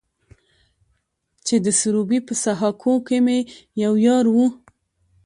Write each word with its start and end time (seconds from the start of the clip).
چې 1.45 1.55
د 1.65 1.67
سروبي 1.79 2.19
په 2.27 2.33
سهاکو 2.43 2.93
کې 3.07 3.17
مې 3.25 3.39
يو 3.83 3.93
يار 4.07 4.25
و. 4.35 4.37